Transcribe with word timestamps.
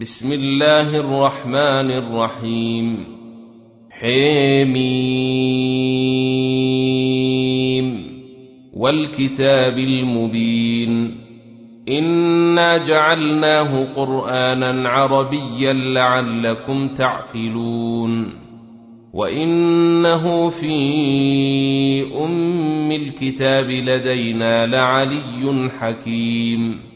بسم 0.00 0.32
الله 0.32 1.00
الرحمن 1.00 1.90
الرحيم. 1.90 3.04
حميم. 3.90 4.76
والكتاب 8.76 9.78
المبين. 9.78 11.20
إنا 11.88 12.84
جعلناه 12.84 13.84
قرآنا 13.84 14.88
عربيا 14.88 15.72
لعلكم 15.72 16.88
تعقلون. 16.88 18.32
وإنه 19.14 20.48
في 20.48 20.74
أم 22.24 22.92
الكتاب 22.92 23.70
لدينا 23.70 24.66
لعلي 24.66 25.70
حكيم. 25.80 26.95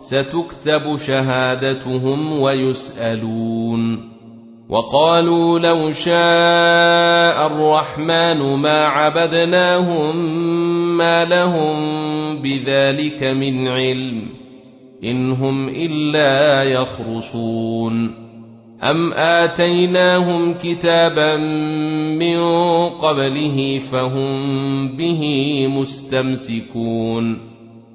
ستكتب 0.00 0.96
شهادتهم 0.96 2.40
ويسألون. 2.40 4.10
وقالوا 4.68 5.58
لو 5.58 5.92
شاء 5.92 7.46
الرحمن 7.46 8.56
ما 8.56 8.86
عبدناهم 8.86 10.16
ما 10.96 11.24
لهم 11.24 11.76
بذلك 12.42 13.22
من 13.24 13.68
علم 13.68 14.28
إن 15.04 15.30
هم 15.30 15.68
إلا 15.68 16.62
يخرصون. 16.62 18.14
أم 18.82 19.12
آتيناهم 19.12 20.54
كتابا 20.54 21.36
من 22.16 22.40
قبله 22.88 23.78
فهم 23.78 24.96
به 24.96 25.22
مستمسكون. 25.68 27.49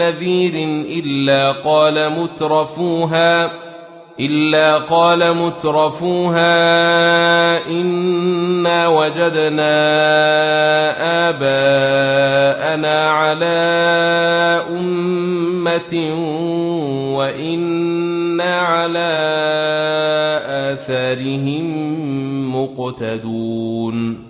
نذير 0.00 0.54
إلا 1.04 1.52
قال 1.52 2.12
مترفوها 2.12 3.50
إلا 4.20 4.78
قال 4.78 5.36
مترفوها 5.36 6.52
إنا 7.68 8.88
وجدنا 8.88 9.76
آباءنا 11.28 13.08
على 13.08 13.60
أمة 14.70 15.94
وإنا 17.16 18.60
على 18.60 19.12
آثارهم 20.72 21.66
مقتدون. 22.56 24.29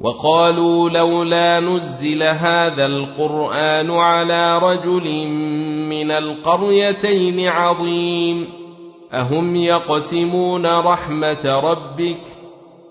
وقالوا 0.00 0.90
لولا 0.90 1.60
نزل 1.60 2.22
هذا 2.22 2.86
القرآن 2.86 3.90
على 3.90 4.58
رجل 4.58 5.28
من 5.88 6.10
القريتين 6.10 7.48
عظيم. 7.48 8.48
أهم 9.12 9.56
يقسمون 9.56 10.66
رحمة 10.66 11.60
ربك 11.64 12.39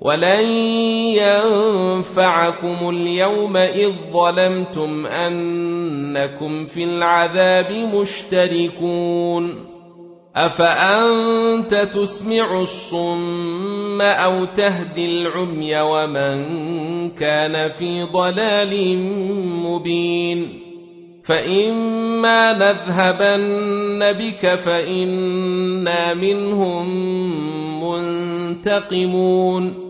ولن 0.00 0.46
ينفعكم 1.20 2.88
اليوم 2.88 3.56
إذ 3.56 3.92
ظلمتم 4.12 5.06
أنكم 5.06 6.64
في 6.64 6.84
العذاب 6.84 7.72
مشتركون. 7.94 9.70
أفأنت 10.36 11.74
تسمع 11.74 12.60
الصم 12.60 14.00
أو 14.00 14.44
تهدي 14.44 15.04
العمي 15.04 15.80
ومن 15.80 16.40
كان 17.10 17.68
في 17.68 18.02
ضلال 18.02 18.98
مبين؟ 19.66 20.60
فإما 21.24 22.52
نذهبن 22.52 24.12
بك 24.12 24.54
فإنا 24.54 26.14
منهم 26.14 26.86
منتقمون. 27.84 29.89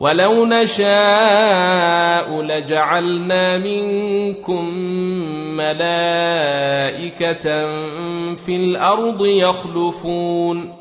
ولو 0.00 0.44
نشاء 0.44 2.42
لجعلنا 2.42 3.58
منكم 3.58 4.64
ملائكه 5.56 7.42
في 8.34 8.56
الأرض 8.56 9.26
يخلفون 9.26 10.74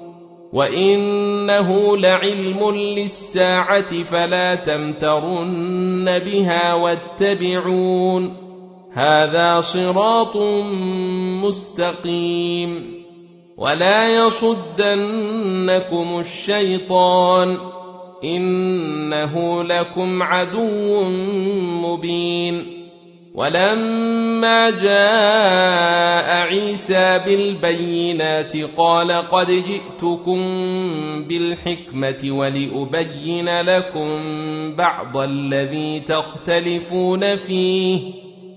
وانه 0.53 1.97
لعلم 1.97 2.71
للساعه 2.71 4.03
فلا 4.03 4.55
تمترن 4.55 6.19
بها 6.19 6.73
واتبعون 6.73 8.37
هذا 8.93 9.59
صراط 9.61 10.37
مستقيم 11.43 12.97
ولا 13.57 14.25
يصدنكم 14.25 16.19
الشيطان 16.19 17.57
إنه 18.23 19.63
لكم 19.63 20.23
عدو 20.23 21.03
مبين. 21.83 22.77
ولما 23.35 24.69
جاء 24.69 26.37
عيسى 26.37 27.19
بالبينات 27.25 28.57
قال 28.77 29.11
قد 29.11 29.51
جئتكم 29.51 30.39
بالحكمة 31.27 32.31
ولأبين 32.31 33.61
لكم 33.61 34.19
بعض 34.75 35.17
الذي 35.17 35.99
تختلفون 35.99 37.35
فيه. 37.35 38.01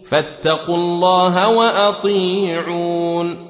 فاتقوا 0.06 0.76
الله 0.76 1.48
وأطيعون. 1.48 3.49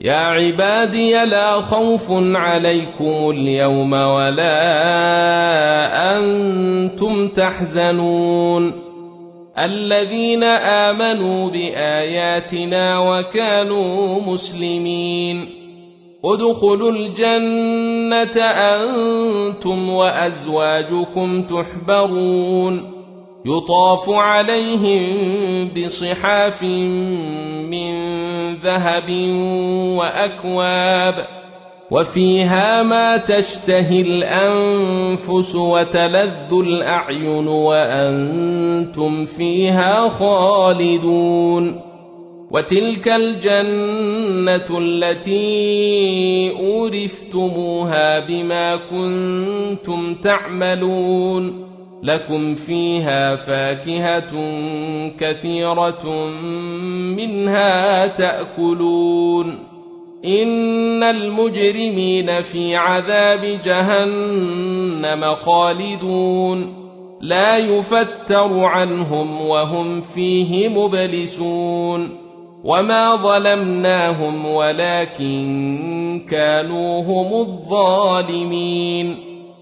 يا 0.00 0.14
عبادي 0.14 1.12
لا 1.12 1.60
خوف 1.60 2.06
عليكم 2.10 3.30
اليوم 3.30 3.92
ولا 3.92 4.60
أنتم 6.18 7.28
تحزنون. 7.28 8.72
الذين 9.58 10.42
آمنوا 10.44 11.50
بآياتنا 11.50 12.98
وكانوا 12.98 14.20
مسلمين. 14.20 15.46
ادخلوا 16.24 16.92
الجنة 16.92 18.44
أنتم 18.44 19.88
وأزواجكم 19.88 21.42
تحبرون. 21.42 22.98
يطاف 23.46 24.10
عليهم 24.10 25.68
بصحاف 25.76 26.62
من 26.62 28.27
ذهب 28.54 29.10
وأكواب 29.98 31.26
وفيها 31.90 32.82
ما 32.82 33.16
تشتهي 33.16 34.00
الأنفس 34.00 35.54
وتلذ 35.54 36.52
الأعين 36.52 37.48
وأنتم 37.48 39.26
فيها 39.26 40.08
خالدون 40.08 41.80
وتلك 42.50 43.08
الجنة 43.08 44.78
التي 44.78 46.50
أورثتموها 46.60 48.18
بما 48.18 48.76
كنتم 48.76 50.14
تعملون 50.14 51.67
لكم 52.02 52.54
فيها 52.54 53.36
فاكهة 53.36 54.30
كثيرة 55.18 56.26
منها 57.16 58.06
تأكلون. 58.06 59.58
إن 60.24 61.02
المجرمين 61.02 62.42
في 62.42 62.76
عذاب 62.76 63.60
جهنم 63.64 65.34
خالدون. 65.34 66.74
لا 67.20 67.58
يفتر 67.58 68.64
عنهم 68.64 69.46
وهم 69.46 70.00
فيه 70.00 70.68
مبلسون. 70.68 72.28
وما 72.64 73.16
ظلمناهم 73.16 74.46
ولكن 74.46 76.26
كانوا 76.30 77.02
هم 77.02 77.40
الظالمين. 77.40 79.27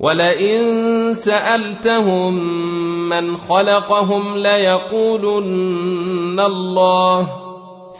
ولئن 0.00 1.14
سألتهم 1.14 2.34
من 3.08 3.36
خلقهم 3.36 4.38
ليقولن 4.38 6.40
الله 6.40 7.28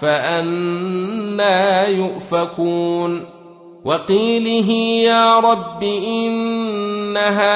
فأنا 0.01 1.87
يؤفكون. 1.87 3.27
وقيله 3.85 4.71
يا 5.03 5.41
رب 5.41 5.83
إن 5.83 7.17
هؤلاء 7.17 7.47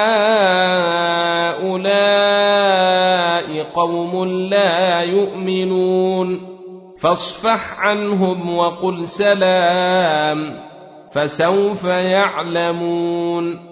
قوم 3.75 4.25
لا 4.25 5.00
يؤمنون. 5.00 6.56
فاصفح 7.00 7.80
عنهم 7.80 8.56
وقل 8.56 9.06
سلام 9.06 10.61
فسوف 11.14 11.85
يعلمون. 11.85 13.70